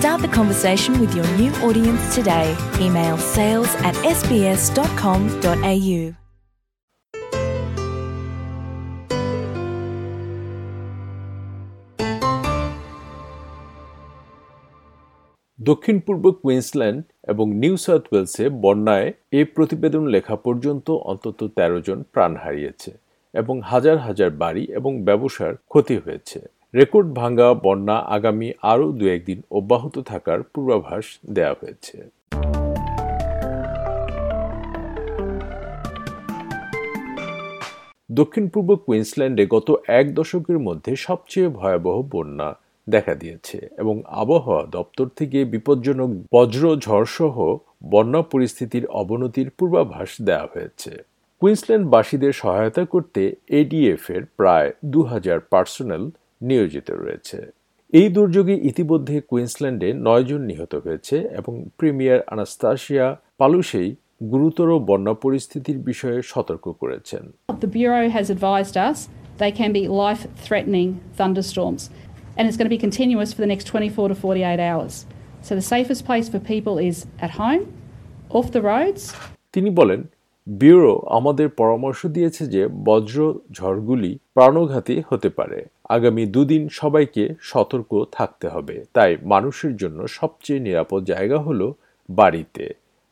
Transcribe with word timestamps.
Start 0.00 0.22
the 0.22 0.28
conversation 0.28 0.98
with 0.98 1.14
your 1.14 1.28
new 1.32 1.52
audience 1.60 2.14
today. 2.14 2.56
Email 2.80 3.18
sales 3.18 3.72
at 3.88 3.94
sbs.com.au. 4.16 6.00
দক্ষিণ 15.58 15.96
পূর্ব 16.06 16.24
Queensland 16.42 17.02
এবং 17.28 17.46
New 17.54 17.74
south 17.76 18.04
ওয়েলসে 18.10 18.44
বন্যায় 18.64 19.08
এ 19.32 19.40
প্রতিবেদন 19.54 20.04
লেখা 20.06 20.36
পর্যন্ত 20.36 20.86
অন্তত 21.10 21.40
১৩ 21.58 21.86
জন 21.86 21.98
প্রাণ 22.14 22.32
হারিয়েছে 22.36 22.90
এবং 23.34 23.54
হাজার 23.62 23.96
হাজার 23.98 24.30
বাড়ি 24.42 24.64
এবং 24.78 24.92
ব্যবসার 25.02 25.52
ক্ষতি 25.70 25.96
হয়েছে 25.98 26.40
রেকর্ড 26.74 27.08
ভাঙ্গা 27.14 27.48
বন্যা 27.54 27.96
আগামী 28.16 28.48
আরও 28.62 28.86
দু 28.92 29.04
একদিন 29.06 29.38
অব্যাহত 29.50 29.98
থাকার 29.98 30.40
পূর্বাভাস 30.42 31.04
দেওয়া 31.32 31.54
হয়েছে। 31.60 31.96
দক্ষিণ 38.10 38.44
পূর্ব 38.48 38.70
কুইন্সল্যান্ডে 38.86 39.44
গত 39.46 39.68
এক 40.00 40.14
দশকের 40.14 40.58
মধ্যে 40.58 40.96
সবচেয়ে 40.96 41.48
ভয়াবহ 41.48 41.96
বন্যা 42.12 42.48
দেখা 42.88 43.14
দিয়েছে 43.14 43.58
এবং 43.78 44.02
আবহাওয়া 44.22 44.66
দপ্তর 44.66 45.06
থেকে 45.16 45.38
বিপজ্জনক 45.44 46.10
বজ্র 46.32 46.62
ঝড়সহ 46.76 47.36
বন্যা 47.84 48.22
পরিস্থিতির 48.22 48.84
অবনতির 48.86 49.48
পূর্বাভাস 49.58 50.10
দেওয়া 50.22 50.46
হয়েছে। 50.54 50.92
কুইন্সল্যান্ডবাসীদের 51.40 52.32
সহায়তা 52.32 52.84
করতে 52.84 53.22
এডিএফ 53.60 54.04
এর 54.10 54.22
প্রায় 54.36 54.68
দু 54.84 55.00
হাজার 55.02 55.38
পার্সোনেল 55.52 56.04
নিয়োজিত 56.42 56.88
রয়েছে 57.02 57.38
এই 57.92 58.08
দুর্যোগে 58.16 58.54
ইতিমধ্যে 58.70 59.16
কুইন্সল্যান্ডে 59.30 59.88
নয়জন 60.06 60.42
নিহত 60.50 60.72
হয়েছে 60.84 61.16
এবং 61.40 61.54
প্রিমিয়ার 61.78 62.20
আনাস্তাসিয়া 62.34 63.06
পালুসেই 63.40 63.88
গুরুতর 64.22 64.68
বন্যা 64.90 65.14
পরিস্থিতির 65.24 65.78
বিষয়ে 65.88 66.18
সতর্ক 66.32 66.66
করেছেন 66.80 67.22
The 67.64 67.72
Bureau 67.78 68.04
has 68.16 68.26
advised 68.36 68.76
us 68.88 68.98
they 69.38 69.52
can 69.60 69.70
be 69.78 69.84
life 70.04 70.22
threatening 70.46 70.88
thunderstorms 71.18 71.82
and 72.36 72.42
it's 72.46 72.56
going 72.56 72.70
to 72.70 72.76
be 72.76 72.82
continuous 72.88 73.32
for 73.34 73.40
the 73.40 73.46
next 73.46 73.64
24 73.64 74.08
to 74.08 74.14
48 74.14 74.60
hours. 74.60 75.06
So 75.42 75.50
the 75.54 75.62
safest 75.64 76.04
place 76.04 76.28
for 76.28 76.38
people 76.38 76.74
is 76.78 77.06
at 77.20 77.32
home, 77.32 77.62
off 78.30 78.48
the 78.52 78.62
roads, 78.62 79.02
তিনি 79.52 79.70
বলেন 79.70 80.00
bureau 80.58 80.94
আমাদের 81.08 81.48
পরামর্শ 81.48 82.00
দিয়েছে 82.06 82.42
যে 82.46 82.62
বজ্র 82.84 83.18
ঝড়গুলি 83.52 84.12
প্রাণঘাতী 84.34 84.96
হতে 85.08 85.28
পারে। 85.28 85.58
আগামী 85.88 86.26
দুদিন 86.26 86.62
সবাইকে 86.68 87.24
সতর্ক 87.42 87.90
থাকতে 88.12 88.46
হবে। 88.48 88.76
তাই 88.92 89.16
মানুষের 89.24 89.72
জন্য 89.76 89.98
সবচেয়ে 90.08 90.60
নিরাপদ 90.60 91.00
জায়গা 91.04 91.38
হলো 91.38 91.66
বাড়িতে, 92.08 92.64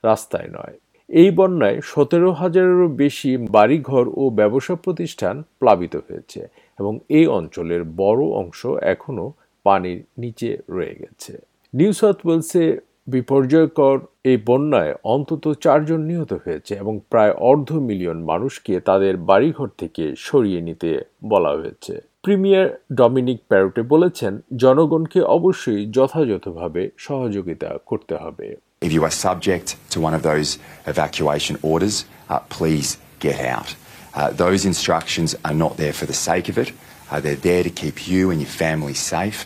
রাস্তায় 0.05 0.49
নয়। 0.49 0.77
এই 1.11 1.31
বন্যায় 1.31 1.79
সতেরো 1.85 2.31
হাজারেরও 2.33 2.89
বেশি 2.89 3.31
বাড়িঘর 3.37 4.05
ও 4.17 4.23
ব্যবসা 4.31 4.75
প্রতিষ্ঠান 4.75 5.35
প্লাবিত 5.59 5.95
হয়েছে 5.97 6.41
এবং 6.79 6.93
এই 7.09 7.27
অঞ্চলের 7.39 7.83
বড় 7.85 8.23
অংশ 8.41 8.61
এখনও 8.95 9.27
পানির 9.67 9.99
নিচে 10.19 10.51
রয়ে 10.69 10.95
গেছে। 10.95 11.33
নিউ 11.75 11.93
সাউথ 11.93 12.19
ওয়েলসে 12.25 12.65
বিপর্যয়কর 13.09 13.97
এই 14.25 14.39
বন্যায় 14.49 14.93
অন্তত 15.05 15.45
চারজন 15.65 16.01
নিহত 16.01 16.33
হয়েছে 16.45 16.73
এবং 16.77 16.95
প্রায় 17.11 17.35
অর্ধ 17.51 17.71
মিলিয়ন 17.89 18.19
মানুষকে 18.23 18.75
তাদের 18.81 19.15
বাড়িঘর 19.31 19.71
থেকে 19.79 20.05
সরিয়ে 20.19 20.61
নিতে 20.61 20.91
বলা 21.29 21.51
হয়েছে 21.51 21.95
প্রিমিয়ার 22.23 22.69
ডমিনিক 22.95 23.39
প্যারোটে 23.49 23.83
বলেছেন 23.83 24.33
জনগণকে 24.57 25.21
অবশ্যই 25.37 25.83
যথাযথভাবে 25.97 26.83
সহযোগিতা 26.99 27.71
করতে 27.87 28.15
হবে 28.25 28.47
If 28.83 28.93
you 28.93 29.03
are 29.09 29.17
subject 29.29 29.67
to 29.93 29.99
one 30.09 30.15
of 30.15 30.23
those 30.23 30.51
evacuation 30.87 31.55
orders, 31.63 31.97
uh, 32.31 32.41
please 32.57 32.89
get 33.21 33.39
out. 33.55 33.71
Uh, 34.15 34.31
those 34.45 34.61
instructions 34.65 35.29
are 35.47 35.57
not 35.65 35.73
there 35.77 35.93
for 35.93 36.07
the 36.07 36.19
sake 36.29 36.47
of 36.53 36.57
it. 36.59 36.69
Uh, 37.11 37.19
they're 37.25 37.45
there 37.51 37.65
to 37.69 37.73
keep 37.83 37.97
you 38.11 38.23
and 38.31 38.39
your 38.41 38.55
family 38.65 38.97
safe. 39.13 39.39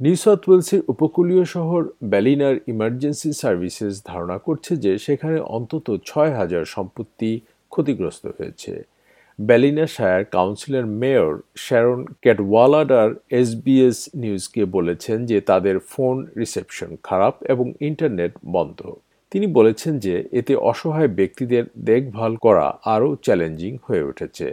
New 0.00 0.16
South 0.16 0.42
ওয়েলসের 0.48 0.82
উপকূলীয় 0.88 1.44
শহর 1.54 1.82
ব্যালিনার 2.12 2.56
emergency 2.66 3.30
services 3.32 3.94
ধারণা 4.04 4.38
করছে 4.38 4.72
যে 4.84 4.92
সেখানে 4.98 5.38
অন্তত 5.56 5.86
ছয় 6.04 6.32
হাজার 6.38 6.64
সম্পত্তি 6.64 7.30
ক্ষতিগ্রস্ত 7.72 8.24
হয়েছে। 8.38 8.72
Ballina 9.38 9.86
Shire 9.86 10.22
councillor 10.36 10.86
mayor 11.02 11.32
Sharon 11.56 12.00
Cadwallader 12.22 13.10
SBS 13.40 13.98
নিউজকে 14.14 14.62
বলেছেন 14.76 15.18
যে 15.26 15.38
তাদের 15.40 15.76
ফোন 15.88 16.16
রিসেপশন 16.38 16.90
খারাপ 17.02 17.34
এবং 17.52 17.66
ইন্টারনেট 17.80 18.32
বন্ধ। 18.56 18.80
তিনি 19.32 19.46
বলেছেন 19.58 19.92
যে 19.98 20.14
এতে 20.32 20.52
অসহায় 20.70 21.10
ব্যক্তিদের 21.18 21.64
দেখভাল 21.90 22.32
করা 22.36 22.66
আরও 22.84 23.08
চ্যালেঞ্জিং 23.22 23.72
হয়ে 23.86 24.06
উঠেছে। 24.10 24.46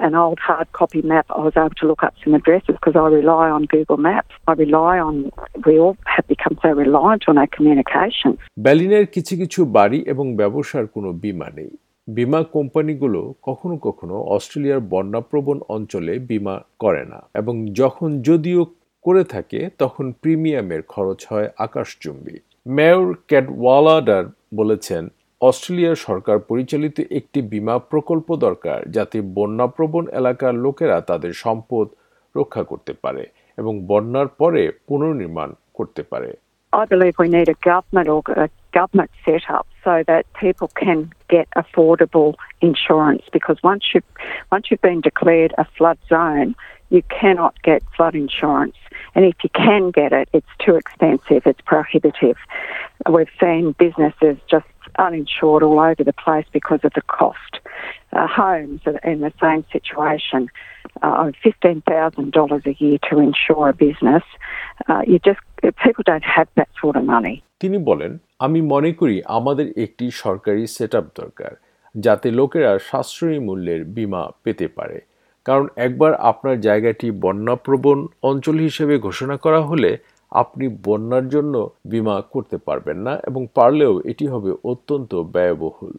An 0.00 0.14
old 0.14 0.38
hard 0.38 0.70
copy 0.72 1.02
map. 1.02 1.26
I 1.28 1.40
was 1.40 1.54
able 1.56 1.70
to 1.72 1.86
look 1.86 2.02
up 2.02 2.14
some 2.24 2.34
addresses 2.34 2.76
because 2.76 2.94
I 2.96 3.06
rely 3.10 3.50
on 3.50 3.64
Google 3.64 3.96
Maps. 3.98 4.34
I 4.46 4.52
rely 4.54 4.98
on, 5.00 5.32
we 5.66 5.78
all 5.78 5.96
have 6.06 6.26
become 6.26 6.56
so 6.62 6.70
reliant 6.74 7.24
on 7.28 7.34
our 7.38 7.48
communications. 7.48 8.36
ব্যালিনের 8.58 9.04
কিছু 9.06 9.34
কিছু 9.36 9.60
বাড়ি 9.76 9.98
এবং 10.12 10.26
ব্যবসার 10.36 10.84
কোনো 10.86 11.10
বীমা 11.22 11.48
নেই 11.58 11.70
বীমা 12.08 12.40
কোম্পানিগুলো 12.52 13.20
কখনো 13.42 13.74
কখনো 13.78 14.16
অস্ট্রেলিয়ার 14.34 14.80
বন্যাপ্রবণ 14.92 15.58
অঞ্চলে 15.68 16.14
বীমা 16.28 16.54
করে 16.80 17.02
না 17.04 17.20
এবং 17.34 17.54
যখন 17.80 18.08
যদিও 18.28 18.62
করে 19.04 19.22
থাকে 19.24 19.60
তখন 19.78 20.06
প্রিমিয়ামের 20.22 20.82
খরচ 20.88 21.20
হয় 21.30 21.48
আকাশচুম্বী 21.58 22.36
মেয়র 22.66 23.06
ক্যাটওয়ালাডার 23.28 24.24
বলেছেন 24.54 25.02
অস্ট্রেলিয়ার 25.40 25.96
সরকার 26.08 26.36
পরিচালিত 26.50 26.96
একটি 27.18 27.38
বীমা 27.50 27.76
প্রকল্প 27.92 28.28
দরকার 28.36 28.78
যাতে 28.96 29.18
বন্যাপ্রবণ 29.36 30.04
এলাকার 30.20 30.54
লোকেরা 30.64 30.96
তাদের 31.00 31.32
সম্পদ 31.44 31.86
রক্ষা 32.34 32.62
করতে 32.62 32.92
পারে 33.02 33.24
এবং 33.58 33.74
বন্যার 33.90 34.28
পরে 34.40 34.62
পুনর্নির্মাণ 34.86 35.50
করতে 35.74 36.02
পারে 36.12 36.30
I 36.72 36.84
believe 36.94 37.14
we 37.24 37.28
need 37.36 37.48
a 37.56 37.58
government 37.70 38.08
or 38.14 38.20
a 38.46 38.48
government 38.78 39.10
set 39.26 39.44
up 39.58 39.66
so 39.86 39.94
that 40.10 40.22
people 40.44 40.68
can 40.82 40.98
get 41.36 41.46
affordable 41.62 42.30
insurance 42.68 43.24
because 43.36 43.58
once 43.72 43.84
you 43.92 44.00
once 44.54 44.64
you've 44.68 44.88
been 44.90 45.02
declared 45.10 45.52
a 45.64 45.66
flood 45.76 45.98
zone, 46.14 46.50
you 46.90 47.02
cannot 47.20 47.54
get 47.62 47.80
flood 47.94 48.14
insurance. 48.14 48.78
And 49.14 49.22
if 49.24 49.36
you 49.44 49.50
can 49.50 49.90
get 49.90 50.10
it, 50.20 50.26
it's 50.32 50.54
too 50.64 50.74
expensive, 50.82 51.42
it's 51.50 51.60
prohibitive. 51.62 52.38
We've 53.14 53.34
seen 53.40 53.64
businesses 53.84 54.36
just 54.54 54.68
uninsured 54.96 55.62
all 55.62 55.80
over 55.80 56.04
the 56.04 56.12
place 56.12 56.46
because 56.52 56.80
of 56.84 56.92
the 56.94 57.02
cost. 57.02 57.52
Uh, 58.12 58.26
homes 58.26 58.80
are 58.86 58.98
in 58.98 59.20
the 59.20 59.32
same 59.40 59.64
situation. 59.72 60.48
Uh, 61.02 61.30
$15,000 61.44 62.66
a 62.66 62.84
year 62.84 62.98
to 63.10 63.20
insure 63.20 63.68
a 63.68 63.72
business. 63.72 64.24
Uh, 64.88 65.02
you 65.06 65.18
just, 65.18 65.40
people 65.84 66.02
don't 66.06 66.24
have 66.24 66.48
that 66.56 66.68
sort 66.80 66.96
of 66.96 67.04
money. 67.04 67.42
তিনি 67.60 67.78
বলেন 67.78 68.12
আমি 68.38 68.60
মনে 68.62 68.92
করি 68.92 69.22
আমাদের 69.38 69.66
একটি 69.76 70.06
সরকারি 70.10 70.64
set 70.66 70.94
দরকার 71.14 71.52
যাতে 71.94 72.30
লোকেরা 72.30 72.78
সাশ্রয়ী 72.78 73.38
মূল্যের 73.38 73.84
বীমা 73.84 74.22
পেতে 74.44 74.68
পারে 74.68 74.98
কারণ 75.44 75.66
একবার 75.76 76.14
আপনার 76.14 76.60
জায়গাটি 76.60 77.10
বন্যাপ্রবণ 77.10 78.06
অঞ্চল 78.22 78.56
হিসেবে 78.58 78.98
ঘোষণা 78.98 79.36
করা 79.36 79.60
হলে 79.60 79.90
আপনি 80.32 80.68
বন্যার 80.84 81.28
জন্য 81.28 81.70
বিমা 81.84 82.22
করতে 82.32 82.56
পারবেন 82.58 82.98
না 82.98 83.20
এবং 83.26 83.46
পারলেও 83.54 84.00
এটি 84.00 84.26
হবে 84.26 84.52
অত্যন্ত 84.64 85.14
ব্যয়বহুল। 85.14 85.96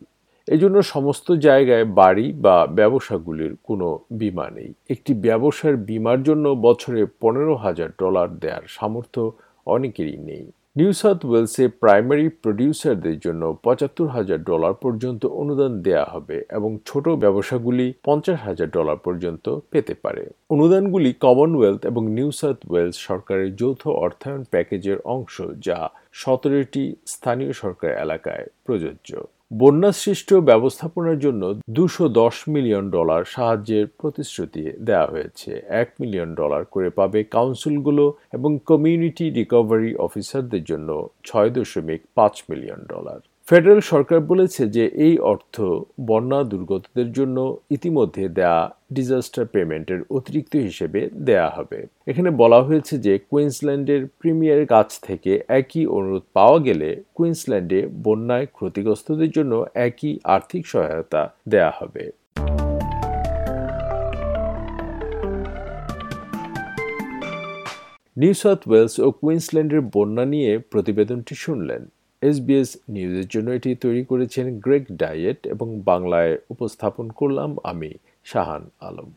এজন্য 0.47 0.81
সমস্ত 0.83 1.31
জায়গায় 1.31 1.85
বাড়ি 1.85 2.33
বা 2.33 2.67
ব্যবসাগুলির 2.67 3.55
কোনো 3.63 3.99
বিমা 4.11 4.49
নেই। 4.49 4.73
একটি 4.89 5.13
ব্যবসার 5.13 5.77
বিমার 5.77 6.23
জন্য 6.23 6.49
বছরে 6.49 7.05
পনেরো 7.19 7.55
হাজার 7.55 7.89
ডলার 7.99 8.39
দেওয়ার 8.39 8.61
সামর্থ্য 8.67 9.31
অনেকেরই 9.67 10.17
নেই। 10.17 10.51
নিউ 10.79 10.91
সাউথ 11.01 11.19
ওয়েলসে 11.25 11.63
প্রাইমারি 11.81 12.25
প্রডিউসারদের 12.43 13.17
জন্য 13.19 13.43
পঁচাত্তর 13.65 14.07
হাজার 14.07 14.39
ডলার 14.43 14.75
পর্যন্ত 14.83 15.21
অনুদান 15.41 15.71
দেয়া 15.85 16.05
হবে 16.13 16.37
এবং 16.57 16.71
ছোট 16.85 17.05
ব্যবসাগুলি 17.23 17.85
পঞ্চাশ 18.07 18.37
হাজার 18.47 18.69
ডলার 18.77 18.97
পর্যন্ত 19.05 19.45
পেতে 19.71 19.93
পারে। 20.03 20.23
অনুদানগুলি 20.49 21.11
কমনওয়েলথ 21.25 21.81
এবং 21.85 22.03
নিউ 22.17 22.29
সাউথ 22.39 22.59
ওয়েলস 22.69 22.97
সরকারের 23.07 23.49
যৌথ 23.55 23.81
অর্থায়ন 24.03 24.41
প্যাকেজের 24.43 24.97
অংশ 25.15 25.35
যা 25.67 25.79
সতেরোটি 26.21 26.83
স্থানীয় 27.07 27.53
সরকার 27.61 27.91
এলাকায় 28.05 28.45
প্রযোজ্য। 28.65 29.09
বন্যাসৃষ্ট 29.51 30.30
ব্যবস্থাপনার 30.50 31.18
জন্য 31.19 31.44
দুশো 31.69 32.06
দশ 32.10 32.36
মিলিয়ন 32.50 32.86
ডলার 32.90 33.22
সাহায্যের 33.25 33.86
প্রতিশ্রুতি 33.98 34.63
দেওয়া 34.81 35.07
হয়েছে। 35.07 35.51
এক 35.81 35.90
মিলিয়ন 36.00 36.30
ডলার 36.36 36.63
করে 36.66 36.90
পাবে 36.90 37.19
কাউন্সিলগুলো 37.36 38.06
এবং 38.34 38.51
কমিউনিটি 38.66 39.25
রিকভারি 39.30 39.92
অফিসারদের 39.98 40.63
জন্য 40.63 40.90
ছয় 41.24 41.50
দশমিক 41.50 42.01
পাঁচ 42.16 42.36
মিলিয়ন 42.50 42.81
ডলার। 42.90 43.19
ফেডারেল 43.50 43.81
সরকার 43.92 44.19
বলেছে 44.31 44.63
যে 44.75 44.84
এই 45.06 45.16
অর্থ 45.31 45.56
বন্যা 46.10 46.40
দুর্গতদের 46.51 47.10
জন্য 47.18 47.38
ইতিমধ্যে 47.72 48.24
দেয়া 48.38 48.62
ডিজাস্টার 48.96 49.46
পেমেন্টের 49.54 50.01
অতিরিক্ত 50.18 50.54
হিসেবে 50.68 51.00
দেয়া 51.28 51.50
হবে। 51.57 51.80
এখানে 52.07 52.30
বলা 52.42 52.60
হয়েছে 52.62 52.94
যে 53.06 53.13
কুইন্সল্যান্ডের 53.31 54.01
প্রিমিয়ার 54.19 54.63
কাছ 54.66 54.90
থেকে 55.07 55.31
একই 55.60 55.84
অনুরোধ 55.98 56.24
পাওয়া 56.38 56.57
গেলে 56.68 56.90
কুইন্সল্যান্ডে 57.18 57.80
বন্যায় 58.06 58.48
ক্ষতিগ্রস্তদের 58.56 59.30
জন্য 59.38 59.54
একই 59.88 60.13
আর্থিক 60.36 60.63
সহায়তা 60.68 61.22
দেয়া 61.51 61.72
হবে। 61.80 62.04
নিউ 68.18 68.34
সাউথ 68.42 68.62
ওয়েলস 68.68 68.96
ও 69.06 69.07
কুইন্সল্যান্ডের 69.22 69.81
বন্যা 69.96 70.25
নিয়ে 70.34 70.51
প্রতিবেদনটি 70.72 71.36
শুনলেন। 71.46 71.84
এসবিএস 72.21 72.69
নিউজের 72.89 73.27
জন্য 73.27 73.48
এটি 73.51 73.69
তৈরি 73.75 74.04
করেছেন 74.06 74.45
গ্রেগ 74.60 74.83
ডায়েট 75.01 75.39
এবং 75.48 75.68
বাংলায় 75.86 76.33
উপস্থাপন 76.50 77.06
করলাম 77.10 77.50
আমি 77.63 77.92
Shahan 78.25 78.63
Alam 78.81 79.10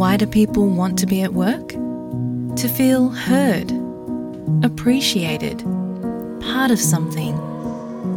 Why 0.00 0.12
do 0.16 0.26
people 0.40 0.66
want 0.80 0.94
to 1.00 1.06
be 1.06 1.18
at 1.22 1.32
work? 1.34 1.68
To 2.56 2.66
feel 2.68 3.02
heard, 3.26 3.68
appreciated, 4.62 5.58
part 6.40 6.70
of 6.70 6.80
something, 6.84 7.34